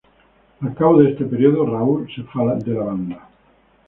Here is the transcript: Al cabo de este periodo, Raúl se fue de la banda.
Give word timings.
Al 0.61 0.73
cabo 0.73 0.97
de 0.97 1.11
este 1.11 1.25
periodo, 1.25 1.63
Raúl 1.63 2.07
se 2.11 2.23
fue 2.23 2.55
de 2.57 2.71
la 2.73 2.85
banda. 2.85 3.29